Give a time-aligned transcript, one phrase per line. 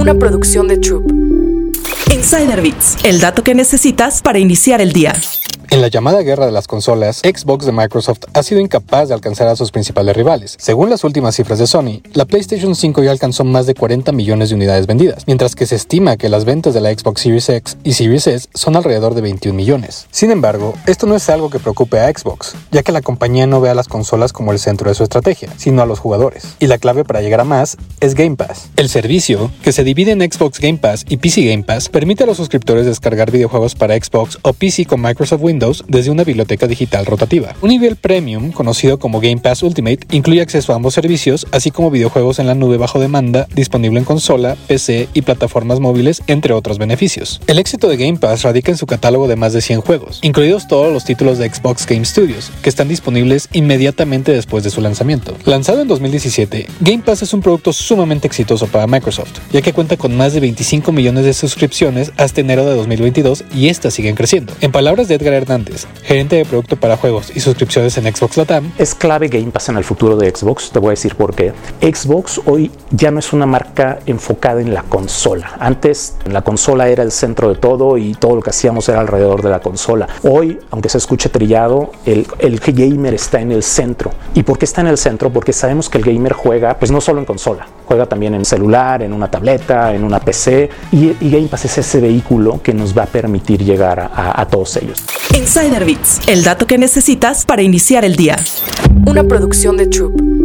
[0.00, 1.12] una producción de Troop.
[2.10, 5.12] Insider Bits, el dato que necesitas para iniciar el día.
[5.72, 9.46] En la llamada guerra de las consolas, Xbox de Microsoft ha sido incapaz de alcanzar
[9.46, 10.56] a sus principales rivales.
[10.58, 14.48] Según las últimas cifras de Sony, la PlayStation 5 ya alcanzó más de 40 millones
[14.48, 17.76] de unidades vendidas, mientras que se estima que las ventas de la Xbox Series X
[17.84, 20.08] y Series S son alrededor de 21 millones.
[20.10, 23.60] Sin embargo, esto no es algo que preocupe a Xbox, ya que la compañía no
[23.60, 26.56] ve a las consolas como el centro de su estrategia, sino a los jugadores.
[26.58, 28.70] Y la clave para llegar a más es Game Pass.
[28.74, 32.26] El servicio, que se divide en Xbox Game Pass y PC Game Pass, permite a
[32.26, 37.06] los suscriptores descargar videojuegos para Xbox o PC con Microsoft Windows desde una biblioteca digital
[37.06, 37.54] rotativa.
[37.60, 41.90] Un nivel premium, conocido como Game Pass Ultimate, incluye acceso a ambos servicios, así como
[41.90, 46.78] videojuegos en la nube bajo demanda, disponible en consola, PC y plataformas móviles, entre otros
[46.78, 47.40] beneficios.
[47.46, 50.66] El éxito de Game Pass radica en su catálogo de más de 100 juegos, incluidos
[50.66, 55.34] todos los títulos de Xbox Game Studios, que están disponibles inmediatamente después de su lanzamiento.
[55.44, 59.96] Lanzado en 2017, Game Pass es un producto sumamente exitoso para Microsoft, ya que cuenta
[59.96, 64.54] con más de 25 millones de suscripciones hasta enero de 2022 y estas siguen creciendo.
[64.60, 65.34] En palabras de Edgar
[66.02, 68.72] gerente de producto para juegos y suscripciones en Xbox Latam.
[68.78, 71.52] Es clave Game Pass en el futuro de Xbox, te voy a decir por qué.
[71.80, 75.56] Xbox hoy ya no es una marca enfocada en la consola.
[75.58, 79.42] Antes la consola era el centro de todo y todo lo que hacíamos era alrededor
[79.42, 80.08] de la consola.
[80.22, 84.12] Hoy, aunque se escuche trillado, el, el gamer está en el centro.
[84.34, 85.32] ¿Y por qué está en el centro?
[85.32, 89.02] Porque sabemos que el gamer juega, pues no solo en consola, juega también en celular,
[89.02, 93.04] en una tableta, en una PC y, Game Pass es ese vehículo que nos va
[93.04, 95.04] a permitir llegar a, a todos ellos.
[95.40, 95.86] Insider
[96.26, 98.36] el dato que necesitas para iniciar el día.
[99.06, 100.39] Una producción de Troop.